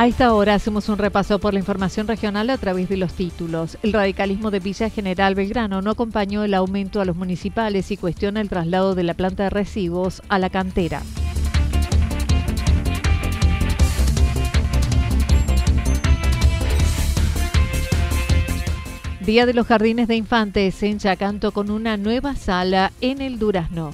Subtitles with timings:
[0.00, 3.76] A esta hora hacemos un repaso por la información regional a través de los títulos.
[3.82, 8.40] El radicalismo de Villa General Belgrano no acompañó el aumento a los municipales y cuestiona
[8.40, 11.02] el traslado de la planta de residuos a la cantera.
[19.20, 23.90] Día de los Jardines de Infantes en Chacanto con una nueva sala en el Durazno.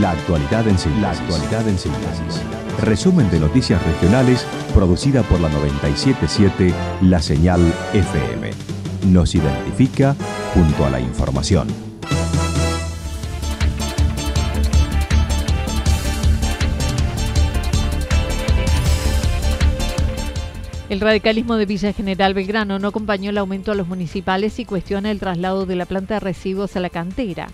[0.00, 1.02] La actualidad en síntesis.
[1.02, 2.42] La actualidad en síntesis.
[2.82, 7.60] Resumen de noticias regionales producida por la 977 La Señal
[7.92, 8.50] FM.
[9.12, 10.16] Nos identifica
[10.52, 11.68] junto a la información.
[20.88, 25.12] El radicalismo de Villa General Belgrano no acompañó el aumento a los municipales y cuestiona
[25.12, 27.46] el traslado de la planta de residuos a la cantera.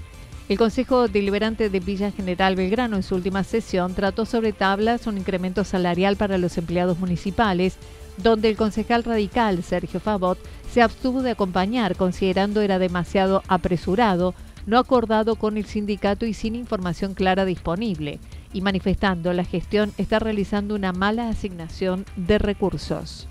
[0.51, 5.17] El Consejo Deliberante de Villa General Belgrano en su última sesión trató sobre tablas un
[5.17, 7.77] incremento salarial para los empleados municipales,
[8.17, 14.35] donde el concejal radical Sergio Favot se abstuvo de acompañar considerando era demasiado apresurado,
[14.67, 18.19] no acordado con el sindicato y sin información clara disponible,
[18.53, 23.29] y manifestando la gestión está realizando una mala asignación de recursos.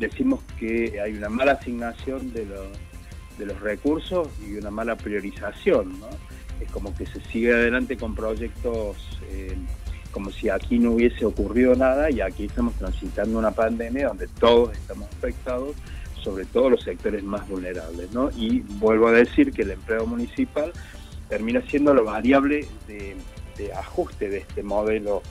[0.00, 2.91] Decimos que hay una mala asignación de los
[3.38, 5.98] de los recursos y una mala priorización.
[6.00, 6.08] ¿no?
[6.60, 8.96] Es como que se sigue adelante con proyectos
[9.30, 9.56] eh,
[10.12, 14.72] como si aquí no hubiese ocurrido nada y aquí estamos transitando una pandemia donde todos
[14.76, 15.74] estamos afectados,
[16.22, 18.12] sobre todo los sectores más vulnerables.
[18.12, 18.30] ¿no?
[18.36, 20.72] Y vuelvo a decir que el empleo municipal
[21.28, 23.16] termina siendo la variable de,
[23.56, 25.22] de ajuste de este modelo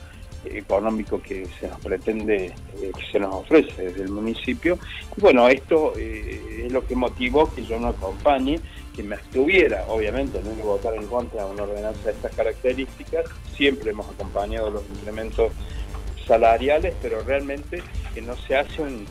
[0.44, 4.78] económico que se nos pretende, eh, que se nos ofrece desde el municipio.
[5.16, 8.60] Y bueno, esto eh, es lo que motivó que yo no acompañe,
[8.94, 13.24] que me abstuviera, obviamente, no que votar en contra de una ordenanza de estas características.
[13.56, 15.52] Siempre hemos acompañado los incrementos
[16.26, 17.82] salariales, pero realmente
[18.14, 19.06] que no se hace un,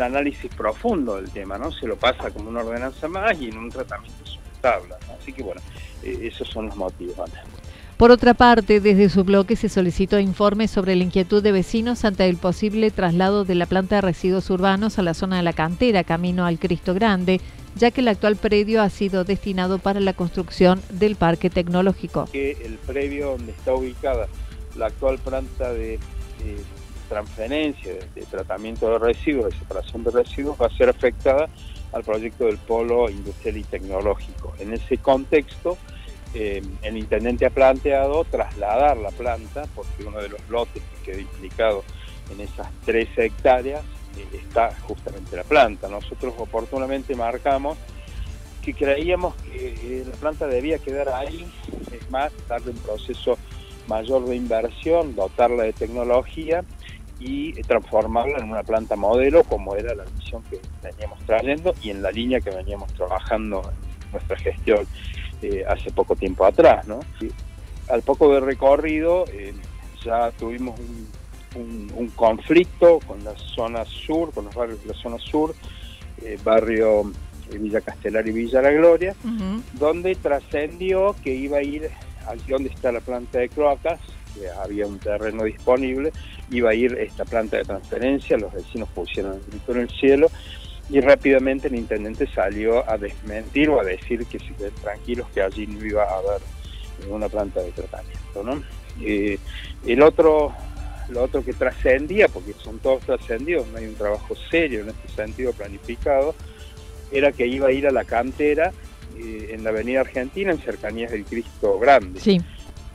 [0.00, 1.70] análisis profundo del tema, ¿no?
[1.70, 4.96] Se lo pasa como una ordenanza más y en un tratamiento sobre tabla.
[5.20, 5.60] Así que bueno,
[6.02, 7.16] eh, esos son los motivos.
[7.96, 12.28] Por otra parte, desde su bloque se solicitó informes sobre la inquietud de vecinos ante
[12.28, 16.02] el posible traslado de la planta de residuos urbanos a la zona de la cantera,
[16.02, 17.40] camino al Cristo Grande,
[17.76, 22.28] ya que el actual predio ha sido destinado para la construcción del parque tecnológico.
[22.32, 24.26] el predio donde está ubicada
[24.76, 26.00] la actual planta de,
[27.08, 31.48] transferencia, de, tratamiento de residuos, de separación de residuos, va a ser afectada
[31.92, 34.52] al proyecto del polo industrial y tecnológico.
[34.58, 35.78] En ese contexto,
[36.34, 41.20] eh, el intendente ha planteado trasladar la planta, porque uno de los lotes que quedó
[41.20, 41.84] implicado
[42.30, 43.82] en esas tres hectáreas
[44.16, 45.88] eh, está justamente la planta.
[45.88, 47.78] Nosotros oportunamente marcamos
[48.62, 51.46] que creíamos que eh, la planta debía quedar ahí,
[51.92, 53.38] es más, darle un proceso
[53.86, 56.64] mayor de inversión, dotarla de tecnología
[57.20, 62.02] y transformarla en una planta modelo como era la visión que veníamos trayendo y en
[62.02, 64.86] la línea que veníamos trabajando en nuestra gestión.
[65.42, 66.86] Eh, hace poco tiempo atrás.
[66.86, 67.00] ¿no?
[67.88, 69.52] al poco de recorrido eh,
[70.02, 70.78] ya tuvimos
[71.54, 75.54] un, conflicto con la zona sur, con los barrios de la zona sur,
[76.22, 77.12] eh, barrio
[77.50, 79.14] Villa Castelar y Villa La Gloria,
[79.74, 81.90] donde trascendió que iba a ir
[82.26, 84.00] aquí donde está la planta de cloacas,
[84.34, 86.12] que había un terreno disponible,
[86.50, 90.30] iba a ir esta planta de transferencia, los vecinos pusieron el grito en el cielo,
[90.90, 94.52] y rápidamente el intendente salió a desmentir o a decir que si
[94.82, 96.42] tranquilos que allí no iba a haber
[97.08, 98.42] una planta de tratamiento.
[98.42, 98.62] ¿no?
[99.00, 99.38] Eh,
[99.86, 100.52] el otro,
[101.08, 105.08] lo otro que trascendía, porque son todos trascendidos, no hay un trabajo serio en este
[105.08, 106.34] sentido planificado,
[107.10, 108.72] era que iba a ir a la cantera
[109.16, 112.20] eh, en la Avenida Argentina, en cercanías del Cristo Grande.
[112.20, 112.40] Sí.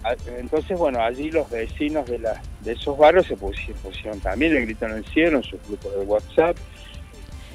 [0.03, 4.62] Ah, entonces, bueno, allí los vecinos de, la, de esos barrios se pusieron, también, le
[4.62, 6.57] gritaron el cielo en sus grupos de WhatsApp.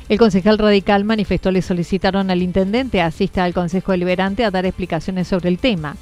[0.06, 5.28] El concejal radical manifestó le solicitaron al intendente asista al Consejo Deliberante a dar explicaciones
[5.28, 5.96] sobre el tema.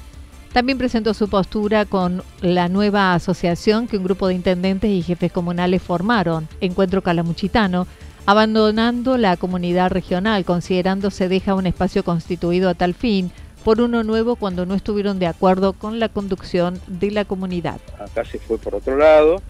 [0.51, 5.31] También presentó su postura con la nueva asociación que un grupo de intendentes y jefes
[5.31, 7.87] comunales formaron, Encuentro Calamuchitano,
[8.25, 13.31] abandonando la comunidad regional, considerando se deja un espacio constituido a tal fin
[13.63, 17.79] por uno nuevo cuando no estuvieron de acuerdo con la conducción de la comunidad.
[17.97, 19.41] Acá se fue por otro lado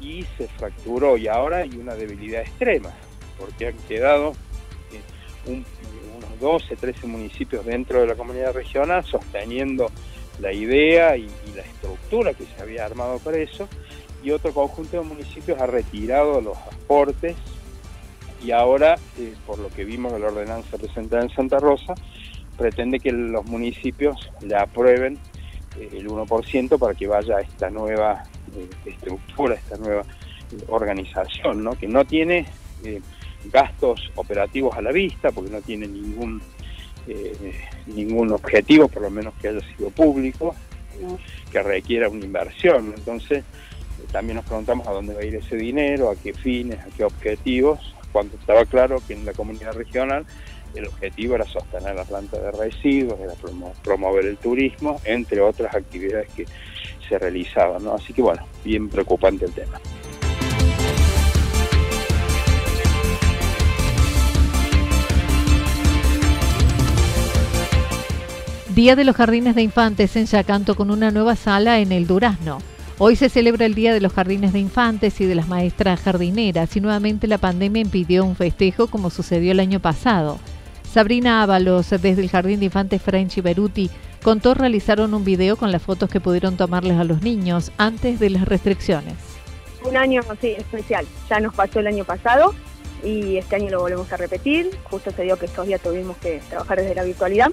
[0.00, 2.90] y se fracturó y ahora hay una debilidad extrema,
[3.38, 4.32] porque han quedado
[4.92, 5.62] eh,
[6.16, 9.90] unos 12, 13 municipios dentro de la comunidad regional sosteniendo
[10.40, 13.68] la idea y, la estructura que se había armado para eso,
[14.22, 17.36] y otro conjunto de municipios ha retirado los aportes
[18.42, 21.94] y ahora, eh, por lo que vimos en la ordenanza presentada en Santa Rosa,
[22.58, 25.18] pretende que los municipios le aprueben
[25.78, 28.24] eh, el 1% para que vaya a esta nueva
[28.56, 30.02] eh, estructura, esta nueva
[30.68, 31.72] organización, ¿no?
[31.72, 32.46] que no tiene
[33.52, 36.40] gastos operativos a la vista, porque no tiene ningún
[37.86, 40.54] ningún objetivo, por lo menos que haya sido público,
[41.50, 42.94] que requiera una inversión.
[42.96, 43.44] Entonces,
[44.10, 47.04] también nos preguntamos a dónde va a ir ese dinero, a qué fines, a qué
[47.04, 50.24] objetivos, cuando estaba claro que en la comunidad regional
[50.74, 53.34] el objetivo era sostener la planta de residuos, era
[53.82, 56.46] promover el turismo, entre otras actividades que
[57.08, 57.84] se realizaban.
[57.84, 57.94] ¿no?
[57.94, 59.80] Así que bueno, bien preocupante el tema.
[68.74, 72.58] Día de los Jardines de Infantes en Yacanto con una nueva sala en el Durazno.
[72.98, 76.74] Hoy se celebra el Día de los Jardines de Infantes y de las Maestras Jardineras
[76.74, 80.40] y nuevamente la pandemia impidió un festejo como sucedió el año pasado.
[80.92, 83.90] Sabrina Ábalos, desde el Jardín de Infantes French y Beruti,
[84.24, 88.30] contó realizaron un video con las fotos que pudieron tomarles a los niños antes de
[88.30, 89.14] las restricciones.
[89.84, 92.52] Un año así especial, ya nos pasó el año pasado
[93.04, 94.76] y este año lo volvemos a repetir.
[94.90, 97.52] Justo se dio que estos días tuvimos que trabajar desde la virtualidad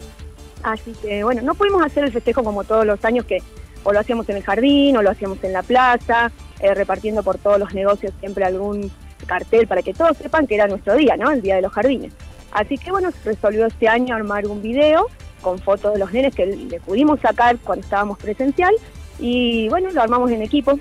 [0.63, 3.39] Así que bueno, no pudimos hacer el festejo como todos los años que
[3.83, 7.37] o lo hacíamos en el jardín o lo hacíamos en la plaza, eh, repartiendo por
[7.37, 8.91] todos los negocios siempre algún
[9.25, 11.31] cartel para que todos sepan que era nuestro día, ¿no?
[11.31, 12.13] El Día de los Jardines.
[12.51, 15.07] Así que bueno, se resolvió este año armar un video
[15.41, 18.73] con fotos de los nenes que le pudimos sacar cuando estábamos presencial
[19.19, 20.79] y bueno, lo armamos en equipo.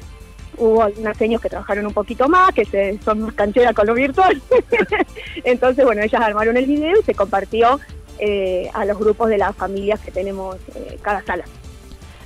[0.56, 3.94] Hubo algunas señas que trabajaron un poquito más, que se, son más cancheras con lo
[3.94, 4.42] virtual.
[5.44, 7.80] Entonces, bueno, ellas armaron el video y se compartió
[8.22, 11.44] eh, a los grupos de las familias que tenemos eh, cada sala.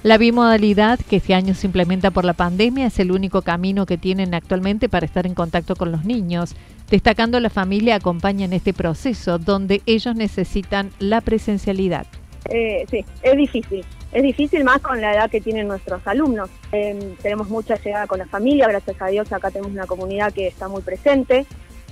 [0.03, 3.97] La bimodalidad que este año se implementa por la pandemia es el único camino que
[3.97, 6.57] tienen actualmente para estar en contacto con los niños,
[6.91, 12.07] destacando la familia acompaña en este proceso donde ellos necesitan la presencialidad.
[12.51, 13.85] Eh, sí, es difícil.
[14.11, 16.51] Es difícil más con la edad que tienen nuestros alumnos.
[16.73, 20.49] Em, tenemos mucha llegada con la familia, gracias a Dios acá tenemos una comunidad que
[20.49, 21.47] está muy presente.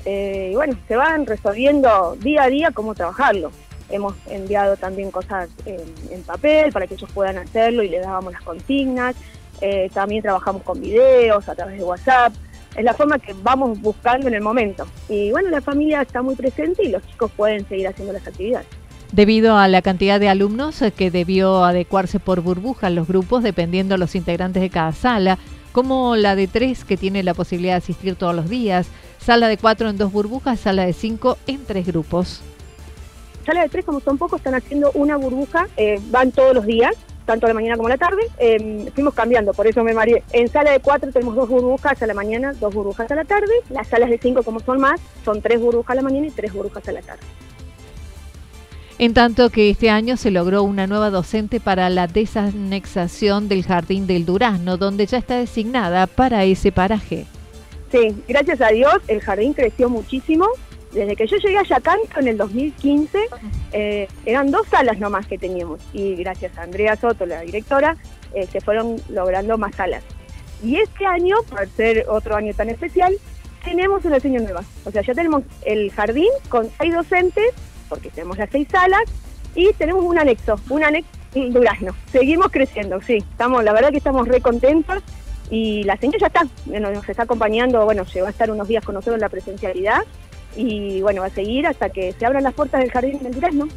[0.05, 3.53] y bueno, se van resolviendo día a día cómo trabajarlo
[3.93, 8.43] hemos enviado también cosas en, papel para que ellos puedan hacerlo y les dábamos las
[8.43, 9.15] consignas.
[9.61, 12.33] Eh, también trabajamos con videos a través de WhatsApp.
[12.75, 14.87] Es la forma que vamos buscando en el momento.
[15.09, 18.67] Y bueno, la familia está muy presente y los chicos pueden seguir haciendo las actividades.
[19.13, 23.99] Debido a la cantidad de alumnos que debió adecuarse por burbujas los grupos, dependiendo de
[23.99, 25.39] los integrantes de cada sala,
[25.73, 29.59] como la de tres que tiene la posibilidad de asistir todos los días, sala de
[29.59, 32.43] cuatro en dos burbujas, sala de cinco en tres grupos
[33.43, 36.95] sala de tres, como son pocos, están haciendo una burbuja, eh, van todos los días,
[37.25, 38.23] tanto a la mañana como a la tarde.
[38.39, 40.23] Eh, fuimos cambiando, por eso me mareé.
[40.33, 43.53] En sala de cuatro tenemos dos burbujas a la mañana, dos burbujas a la tarde.
[43.71, 46.53] Las salas de cinco, como son más, son tres burbujas a la mañana y tres
[46.53, 47.23] burbujas a la tarde.
[48.99, 54.07] En tanto que este año se logró una nueva docente para la desanexación del Jardín
[54.07, 57.27] del Durazno, donde ya está designada para ese paraje.
[57.91, 60.47] Sí, gracias a Dios el jardín creció muchísimo
[60.93, 63.19] desde que yo llegué a Yacanto en el 2015,
[63.73, 67.97] eh, eran dos salas nomás que teníamos y gracias a Andrea Soto, la directora,
[68.35, 70.05] eh, se fueron logrando más salas.
[70.63, 73.15] Y este año, por ser otro año tan especial,
[73.65, 74.63] tenemos una señal nueva.
[74.85, 77.53] O sea, ya tenemos el jardín con seis docentes,
[77.89, 79.03] porque tenemos las seis salas,
[79.55, 81.11] y tenemos un anexo, un anexo
[81.51, 81.95] durazno.
[82.11, 83.17] Seguimos creciendo, sí.
[83.17, 85.03] Estamos, la verdad que estamos re contentos
[85.51, 86.43] Y la señora ya está,
[86.81, 90.03] nos está acompañando, bueno, se va a estar unos días con nosotros en la presencialidad
[90.57, 93.69] y bueno, a seguir hasta que se abran las puertas del jardín del durazno.